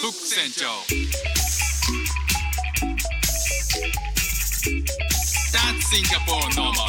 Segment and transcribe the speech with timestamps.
[0.00, 0.64] フック船長
[5.52, 6.88] That's Singapore normal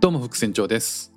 [0.00, 1.15] どうも副船長です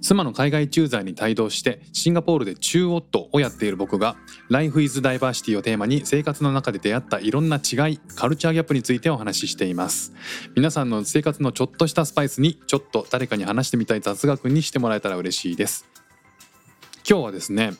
[0.00, 4.16] 妻の海外駐在に帯同してシンガポールで中オットをやっている僕が
[4.48, 10.12] Life is Diversity をテーマに生活の中で出会ったいろんな違いカルチャーギャップについてお話ししています。
[10.56, 15.86] 皆さんの生活のちょっとしたスパイスにちょっと誰かに話してみたい雑学にしてもらえたら嬉しいです。
[17.08, 17.72] 今日はですね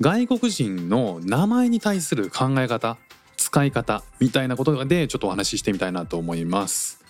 [0.00, 2.96] 外国人の名前に対する考え方
[3.36, 7.01] 使い方みたいなことでちょっとお話ししてみたいなと思います。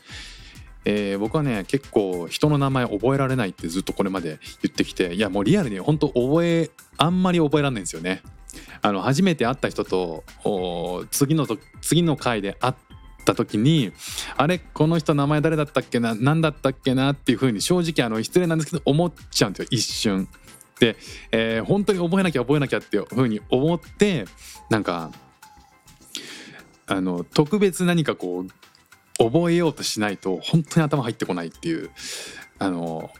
[0.85, 8.23] えー、僕はね結構人の名前覚えられないってずっとこれまで言ってきていやもうリアルに本当覚えあんまり覚えられないんですよね。
[8.83, 10.25] あの初めて会った人と
[11.11, 12.75] 次のと次の回で会っ
[13.25, 13.93] た時に
[14.37, 20.29] あれこの人名前誰だったっけな何だったっけなっていうふうに正直あの失礼なんですけど思っちゃうんですよ一瞬。
[20.80, 20.96] で、
[21.30, 24.24] えー、本当に覚えなきゃ覚えなきゃっていうふうに思って
[24.69, 25.13] なんか
[26.87, 28.49] あの特別何かこう
[29.30, 31.90] 覚えようとしないと本当に頭入ってこないっていう
[32.59, 33.10] あの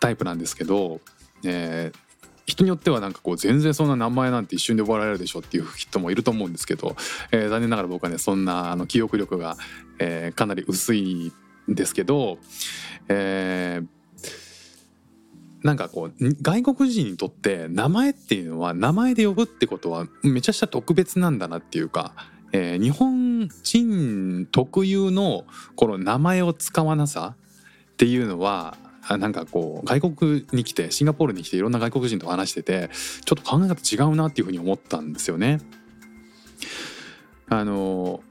[0.00, 1.00] タイプなんですけど、
[1.44, 1.98] えー、
[2.46, 6.96] 人によってはなんかこう全然そんな名前なんて一瞬で覚えられるでしょっていう人もいると思うんですけど、
[7.32, 9.56] えー、残念ながら僕はねそんなあの記憶力が、
[9.98, 11.32] えー、かなり薄い
[11.68, 12.38] んですけど、
[13.08, 13.86] えー、
[15.66, 22.12] なんかこう外国人にとって名前っていうのは名前で呼ぶってことはめちゃくちゃ特別なんだなっていうか
[22.54, 23.23] えー、日本
[23.62, 25.44] 人特有の
[25.76, 27.34] この名前を使わなさ
[27.92, 28.76] っていうのは
[29.08, 32.90] なんかこう外国に来てシンガポールに来ていろんな外国人と話してて
[33.24, 35.60] ちょっと考え方違うなっていうふうに思ったんですよね。
[37.48, 38.22] あの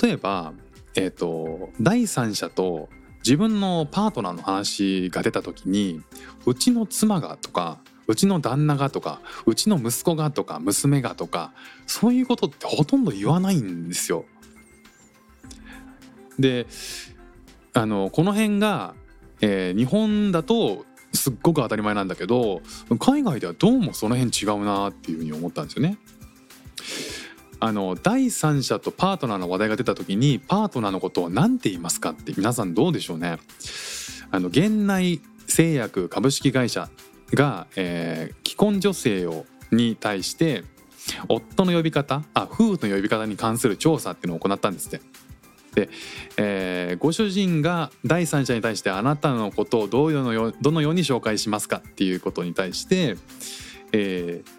[0.00, 0.52] 例えば、
[0.96, 2.88] えーと、第三者と
[3.18, 6.02] 自分のパートナーの話が出た時に
[6.44, 11.52] 「うちの妻が」とかうちの旦那がとかうちの息子がとか娘がとか
[11.86, 14.24] そういうことってほとんど言わないんですよ。
[16.38, 16.66] で
[17.72, 18.94] あのこの辺が、
[19.40, 22.62] えー、日本だとすっごく当たり前なんだけど
[22.98, 25.98] 海外ではどうもその辺違うなっていうふうに思ったんですよね。
[27.58, 33.38] あの第三者とパートナーの話題が出た時にパートナーのことを何て言いますかって皆さんどうでしょうね。
[34.30, 36.90] あの現内製薬株式会社
[37.34, 40.64] が、えー、既婚女性をに対して
[41.28, 45.00] 夫の呼び方あ夫婦の呼び方に関する調査っていうのを行ったんですって。
[45.74, 45.90] で、
[46.38, 53.16] えー、ご主人が第三者に対してあなたのことをどうのよどのように紹介しますかっていうことに対して、
[53.92, 54.50] えー、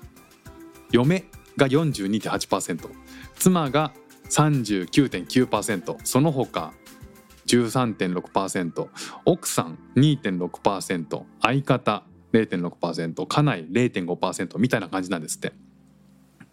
[0.92, 1.26] 嫁
[1.58, 2.90] が42.8%
[3.36, 3.94] 妻が
[4.30, 6.72] 39.9%その他
[7.48, 8.88] 13.6%
[9.26, 12.04] 奥さん2.6%相方
[12.46, 15.54] 0.6%家内0.5%みたいな感じなんですって。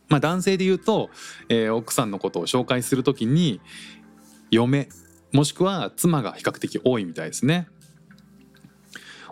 [0.09, 1.11] まあ、男性で言うと、
[1.49, 3.61] えー、奥さんのことを紹介する時に
[4.51, 4.89] 嫁
[5.33, 7.69] もしくは妻が比較的多いみたいですね。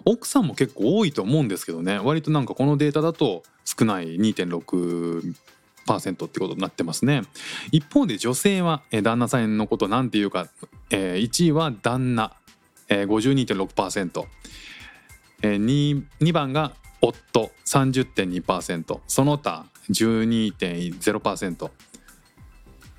[0.05, 7.23] 奥さんも結構多いと思うんですけどね割となんかこのデータだと少ない2.6%ってことになってますね
[7.71, 10.49] 一方で女性は、旦那さんのことなんていうか、
[10.91, 12.33] 1位は旦那
[12.89, 14.27] 52.6%、
[15.43, 21.71] え、2, 2番が夫30.2%その他12.0%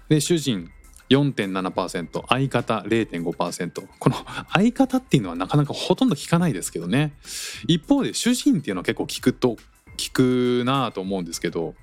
[0.10, 0.70] で主人
[1.10, 4.16] 4.7%相方0.5%この
[4.52, 7.14] 相方っていうのはなかなかほとんど聞かないですけどね。
[7.68, 9.58] 一方で主人っていうのは結構聞くと
[9.98, 11.76] 聞くなと思うんですけど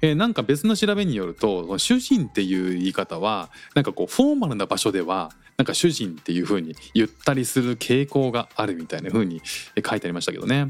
[0.00, 10.64] えー、なんか別の調べによると主人っていう言い方はなんかこうフォーマルな場所ではなんか主人っていう風に言ったりする傾向があるみたいな風に書いてありましたけどね、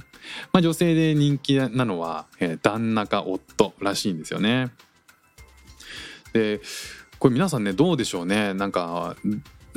[0.53, 4.73] まあ、女性で人気なのは、え、旦那か夫らしいんですよね。
[6.33, 6.61] で
[7.21, 8.53] これ皆さんねどうでしょうね。
[8.53, 9.15] なんか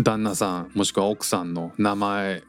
[0.02, 2.42] 旦那さんもしくは奥さんの名前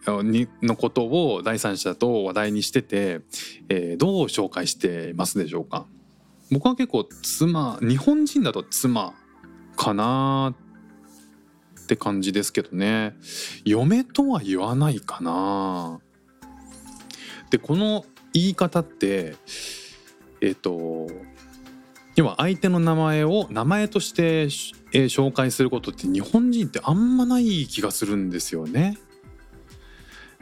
[0.63, 3.21] のことを第三者と話題にしてて、
[3.69, 5.85] えー、どう紹介してますでしょうか。
[6.51, 9.13] 僕は結構妻日本人だと妻
[9.77, 10.55] かな
[11.85, 13.15] って感じですけどね
[13.65, 16.01] 嫁とは言わないかな
[17.51, 19.37] でこの言い方って
[20.41, 21.07] えっ、と
[22.17, 24.49] 要は相手の名前を名前として、えー、
[25.05, 28.99] 紹介することって日本人ってあんまない気がするんですよね。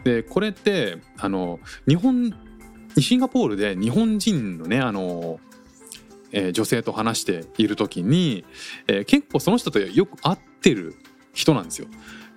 [0.05, 2.35] でこれってあの日本
[2.99, 5.41] シンガポールで日本人のねあの、
[6.33, 8.45] えー、女性と話している時に、
[8.89, 10.97] えー、結構その人とよく会ってる
[11.33, 11.89] 人なんですよ。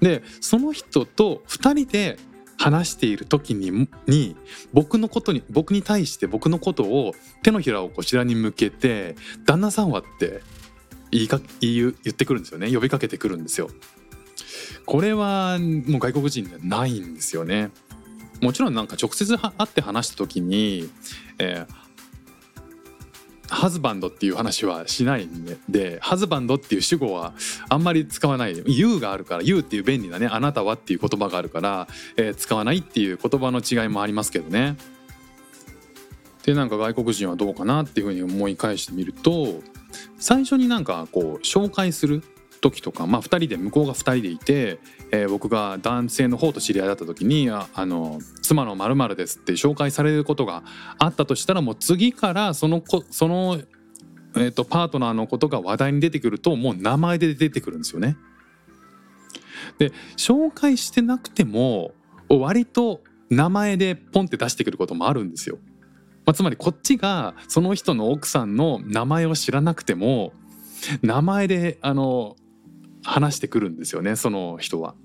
[0.01, 2.17] でその人と2人で
[2.57, 4.35] 話している時にに
[4.73, 7.13] 僕のことに僕に対して僕のことを
[7.43, 9.15] 手のひらをこちらに向けて
[9.45, 10.41] 「旦那さんは?」って
[11.11, 13.69] 言いか言ってくるんですよね呼びかけてくるんですよ。
[14.85, 17.71] これはもう外国人ではないんですよね。
[18.41, 20.89] もちろんなんか直接会って話した時に、
[21.39, 21.84] えー
[23.49, 27.33] ハズバンドっていう話はしないんででハズバンドっていう主語は
[27.69, 31.87] あんまり使わない「You」があるから「You」っていう便利なね「あなたは」っていう言葉があるから、
[32.17, 34.77] えー、使わないっていう言葉の違いもありますけどね。
[36.43, 39.63] でなんか外国人はどうかなっていうふうに思い返してみると
[40.19, 42.23] 最初になんかこう紹介する
[42.61, 44.79] 時とか、まあ、2人で向こうが2人でいて、
[45.11, 50.63] えー、僕が男性の方と知り合いだった時に「あの妻のまるです」って紹介されることが
[50.97, 53.59] あったとしたらもう次からそのこその、
[54.35, 58.17] えーと、パートナーのことが話題に出てくるともう名前で出てくるんですよね。
[59.77, 61.93] で紹介してなくても
[62.29, 65.57] 割と名前でポンって出してくることもあるんですよ。
[66.25, 70.33] まあ、つまりこっちがその人の奥さんの名前を知らなくても
[71.01, 72.35] 名前であの
[73.05, 74.95] 話してくるんですよねその人は。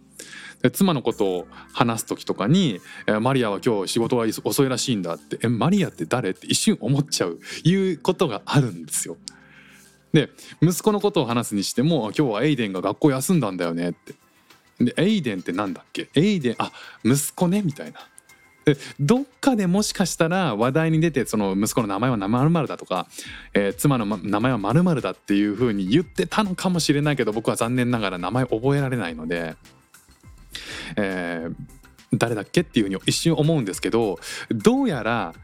[0.63, 2.81] で妻のことを話す時とかに
[3.23, 9.17] 「マリアは今日仕事が遅いらしいんだ」って「えマリアって誰?」って一瞬思っちゃういうことがあるんですよ。
[10.13, 10.29] で
[10.61, 14.15] 息子のことを話すにしても「今日はエイデンが学校休んだんだよね」って。
[14.85, 16.09] でエイデンってなんだっけ？
[16.15, 16.73] エイデンあ
[17.05, 18.01] 息子ねみたいな。
[18.99, 23.07] どっかでもしかしたら話題に出てその息子の名前は〇〇だとか、
[23.55, 29.57] えー、妻の名前は〇〇だっていうふうに言ってたのかもしれないけど僕は残念ながら名前覚えられないので、
[30.97, 31.55] えー、
[32.15, 34.19] 誰だっけっていうふうに一瞬思うんですけど
[34.51, 35.35] どうやら、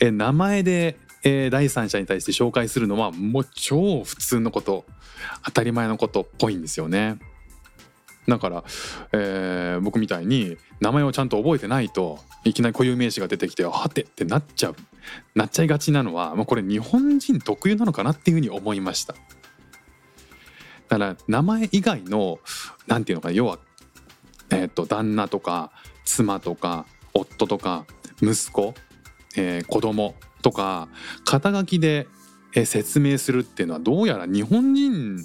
[0.00, 4.84] えー、名前で、えー、第三者に対して紹介するのはもう超普通のこと
[5.44, 7.18] 当たり前のことっぽいんですよね。
[8.28, 8.64] だから、
[9.12, 14.76] えー、僕みたいに名前をちゃんと覚えてないといきなり固有名詞が出てきて「はて」ってなっちゃう
[15.34, 19.14] なっちゃいがちなのはもうこれ日本人特有なのかなっていうふうに思いました。
[20.88, 22.38] だから名前以外の
[22.86, 23.58] 何て言うのか要は、
[24.50, 25.72] えーと、旦那とか
[26.04, 27.86] 妻とか夫とか
[28.22, 28.74] 息子、
[29.36, 30.88] えー、子供とか
[31.24, 32.06] 肩書きで
[32.52, 35.18] 説明するっていうのはどうやら日本人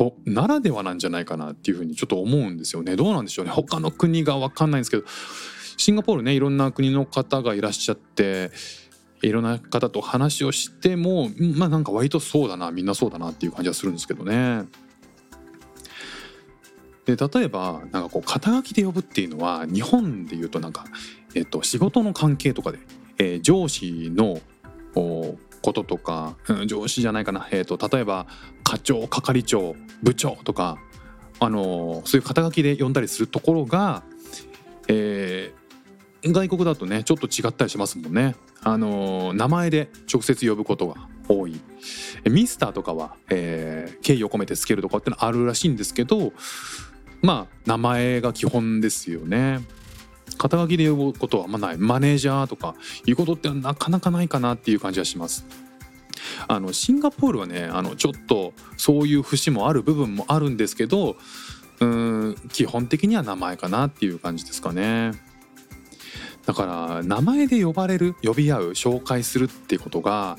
[0.00, 2.96] とならではなんじゃないかなっていうふうにちょっと思うんですよね。
[2.96, 3.50] どうなんでしょうね。
[3.50, 5.04] 他の国が分かんないんですけど
[5.76, 8.50] シンガポールねいろんな国の方がいらっしゃって
[9.20, 14.64] いろんな方と話をしてもまあなんか割とそうだなみんなそうだなっていう感じはするんですけどね。
[17.04, 20.86] で例えばなんかこう肩書きで呼ぶっていうのは日本でいうとなんか、
[21.34, 22.78] えっと、仕事の関係とかで、
[23.18, 24.40] えー、上司の
[24.94, 28.26] こととか、うん、上司じゃないかな、えーと、例えば
[28.70, 29.74] 課長係長
[30.04, 30.78] 部長とか、
[31.40, 34.04] あの、そういう肩書きで呼んだりするところが、
[34.86, 38.36] えー、外国だとねちょっと違ったりしますもんね。
[38.62, 41.60] あの、名前で直接呼ぶことが多い
[42.30, 46.32] ミスターとかは、えー、敬意を込めてつけるとかってのあるらしいんですけど
[47.22, 49.60] まあ名前が基本ですよね。
[50.38, 55.69] 肩書きで呼ぶことはあんまないマネージャーとかいうことってなかなかないかなっていう感じはします。
[56.50, 61.16] あのシンガポールはねあのちょっとそういう節もある部分もあるんですけど
[61.78, 65.12] うん基本的には名前かなっていう感じですかね。
[66.46, 70.38] だから名前で呼ばれる呼び合う紹介するってことが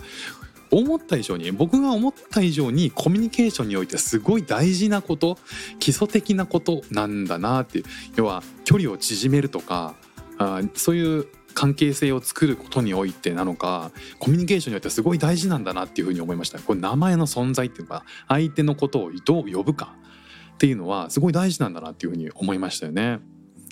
[0.69, 5.37] 思った以上に僕が思った以上にコミュニケーションにおいてすごい大事なこと
[5.79, 7.85] 基礎的なことなんだなっていう
[8.17, 9.95] 要は距離を縮めるとか
[10.37, 19.95] あそういう関係性を作ることにおいてなのかコミュニケーションにおいてすごい大事なんだなっていうふうに思いましたこれ名前の存在っていうか相手のことをどう呼ぶか
[20.53, 23.19] っていうのはすごい大事なんだなっていうふうに思いましたよね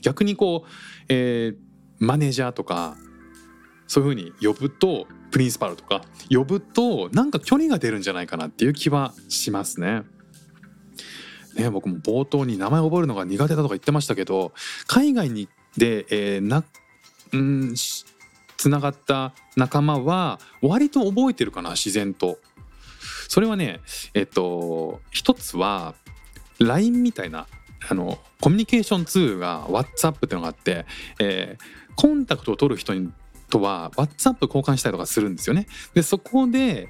[0.02, 0.70] 逆にこう、
[1.10, 1.56] えー、
[2.00, 2.98] マネージャーとか
[3.88, 10.04] そういうふうに呼ぶとプリンスパルとか呼ぶとなんか距離が出るんじゃないかなっていう気はしますね。
[11.56, 14.54] ね僕も冒頭に名前覚えるのが苦手だとか言ってましたけど
[14.88, 16.64] 海外にで、えー、な
[17.34, 17.76] うん
[18.58, 22.40] つながった仲間は割と覚えてるかな自然と。
[23.28, 23.80] それはね
[24.14, 25.94] えっと一つは
[26.60, 27.48] LINE みたいな
[27.88, 30.86] あのコミュニケーションツールが WhatsApp っていうのがあって、
[31.20, 32.94] えー、コンタクトを取る人
[33.50, 35.68] とは WhatsApp 交換したりとかするんですよね。
[35.94, 36.90] でそこで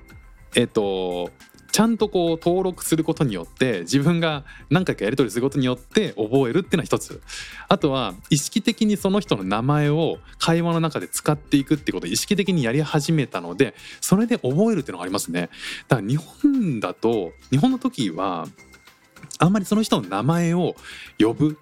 [0.56, 1.32] えっ、と
[1.72, 7.22] ちゃんとこう登録することによって自分が何回かやり取りすることによって覚えるっていうのは一つ
[7.68, 15.50] あとは意識的にその人の名前を会話の中で使っていくってことを意識的にやり始めたのでそれで覚えるっていうのがありますね
[15.88, 18.48] だから日本だと日本の時は
[19.38, 20.76] あんまりその人の名前を
[21.20, 21.58] 呼ぶ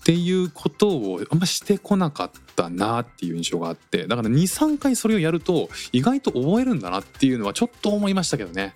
[0.00, 8.74] っていうことをあんましてこなかったなっていう印象があってだから23回それをやると意外と覚えるんだなっていうのはちょっと思いましたけどね。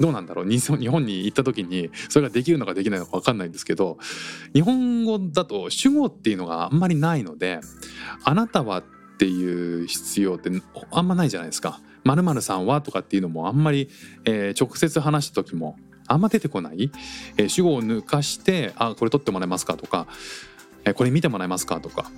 [0.00, 0.46] どうなんだろう？
[0.48, 3.98] 日本に行った時にそれができるのかできないのか分かんないんですけど
[4.54, 7.60] 日本語だと主語っていうのがあんまりないので
[8.24, 8.84] 「あなたは」っ
[9.18, 10.50] ていう必要って
[10.92, 11.80] あんまないじゃないですか。
[12.04, 13.90] まるさんはとかっていうのもあんまり、
[14.24, 15.76] えー、直接話した時も
[16.06, 16.90] あんま出てこない、
[17.36, 20.06] えー、主語を抜かして「あこれ取ってもらえますか」とか、
[20.84, 22.10] えー「これ見てもらえますか」とか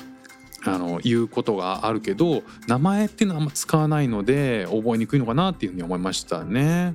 [0.65, 6.95] あのいうことがあるけど名前っていうのはあんま使わないので覚えにくいのかなっていうふうに思いましたね。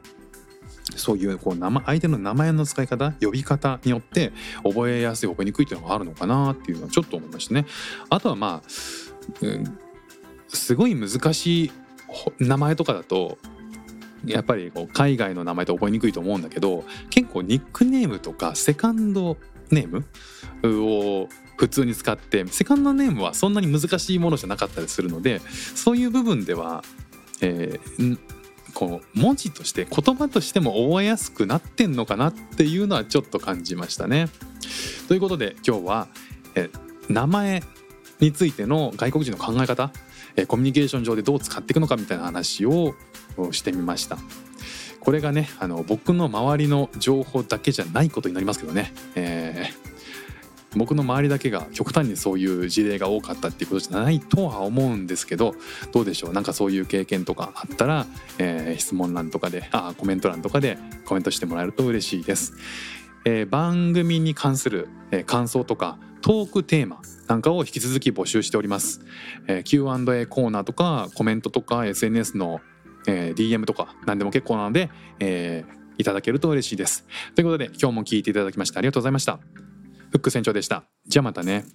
[0.96, 4.32] そういうこう名前相手の名前の使い方呼び方によって
[4.64, 7.66] 覚えやすい覚えにくいっていうのがあるのかなっていうのはちょっと思いましたね。
[8.10, 8.70] あとはまあ、
[9.42, 9.78] うん、
[10.48, 11.72] すごい難しい
[12.40, 13.38] 名前とかだと
[14.26, 19.38] やっぱりこう海外の名前って覚えにくいと思うんだけど結構ニックネームとかセカンド
[19.72, 20.06] ネーム
[20.64, 21.28] を
[21.58, 26.84] 普通に使ってセカンドネームはそんなに難しいものじゃなかったりするのでそういう部分では、
[27.42, 28.20] えー、
[28.76, 34.28] こう文字として言葉としても覚えやすくなってんのかなっていうのはちょっと感じましたね。
[35.08, 36.08] ということで今日は
[36.54, 36.70] え
[37.10, 37.64] 名前
[38.20, 39.92] についての外国人の考え方
[40.36, 42.94] えコミュニケーション上でどう使っていくのかみたいな話を
[43.52, 44.18] してみました。
[45.00, 49.85] これがねあの僕の周りの情報だけじゃないことになりますけどね、えー
[50.76, 55.56] 僕の周りだけが極端にそういう事例が多かったっていうことじゃないとは思うんですけど
[55.92, 56.34] どうでしょう？
[56.34, 58.06] なんかそういう経験とかあったら、
[58.38, 62.54] えー、質問欄とかであコメント欄とかでコメントしてもらえると嬉しいです。
[63.26, 69.02] えー、番組に関する、えー、感想とかトークテーマなんかを引き続き募集しております。
[69.48, 72.62] えー、Q&A コーナーとかコメントとか SNS の、
[73.08, 74.90] えー、DM とか何でも結構なので、
[75.20, 77.06] えー、いただけると嬉しいです。
[77.34, 79.40] ということで今日も聞いていただきましてありがとうございました。
[80.16, 80.86] フック船長でした。
[81.06, 81.66] じゃあまたね。